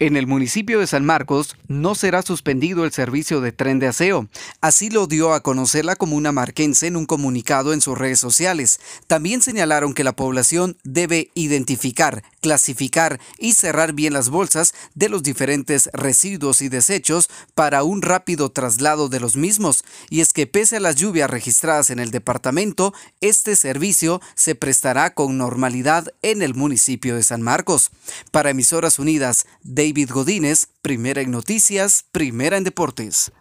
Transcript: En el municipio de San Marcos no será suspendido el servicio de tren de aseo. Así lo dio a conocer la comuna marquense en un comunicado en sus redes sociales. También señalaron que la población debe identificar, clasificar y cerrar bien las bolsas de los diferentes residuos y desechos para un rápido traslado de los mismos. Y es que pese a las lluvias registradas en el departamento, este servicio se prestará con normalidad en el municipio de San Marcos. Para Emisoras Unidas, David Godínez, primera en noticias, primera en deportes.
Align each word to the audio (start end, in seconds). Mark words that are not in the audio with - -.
En 0.00 0.16
el 0.16 0.26
municipio 0.26 0.80
de 0.80 0.88
San 0.88 1.04
Marcos 1.04 1.56
no 1.68 1.94
será 1.94 2.22
suspendido 2.22 2.84
el 2.84 2.92
servicio 2.92 3.40
de 3.40 3.52
tren 3.52 3.78
de 3.78 3.86
aseo. 3.86 4.28
Así 4.60 4.90
lo 4.90 5.06
dio 5.06 5.32
a 5.32 5.40
conocer 5.40 5.84
la 5.84 5.94
comuna 5.94 6.32
marquense 6.32 6.88
en 6.88 6.96
un 6.96 7.06
comunicado 7.06 7.72
en 7.72 7.80
sus 7.80 7.96
redes 7.96 8.18
sociales. 8.18 8.80
También 9.06 9.40
señalaron 9.40 9.94
que 9.94 10.02
la 10.02 10.16
población 10.16 10.76
debe 10.82 11.30
identificar, 11.34 12.24
clasificar 12.44 13.20
y 13.38 13.54
cerrar 13.54 13.94
bien 13.94 14.12
las 14.12 14.28
bolsas 14.28 14.74
de 14.94 15.08
los 15.08 15.22
diferentes 15.22 15.88
residuos 15.94 16.60
y 16.60 16.68
desechos 16.68 17.30
para 17.54 17.84
un 17.84 18.02
rápido 18.02 18.50
traslado 18.50 19.08
de 19.08 19.18
los 19.18 19.34
mismos. 19.34 19.82
Y 20.10 20.20
es 20.20 20.34
que 20.34 20.46
pese 20.46 20.76
a 20.76 20.80
las 20.80 20.96
lluvias 20.96 21.30
registradas 21.30 21.88
en 21.88 22.00
el 22.00 22.10
departamento, 22.10 22.92
este 23.22 23.56
servicio 23.56 24.20
se 24.34 24.54
prestará 24.54 25.14
con 25.14 25.38
normalidad 25.38 26.12
en 26.20 26.42
el 26.42 26.54
municipio 26.54 27.16
de 27.16 27.22
San 27.22 27.40
Marcos. 27.40 27.90
Para 28.30 28.50
Emisoras 28.50 28.98
Unidas, 28.98 29.46
David 29.62 30.10
Godínez, 30.10 30.68
primera 30.82 31.22
en 31.22 31.30
noticias, 31.30 32.04
primera 32.12 32.58
en 32.58 32.64
deportes. 32.64 33.32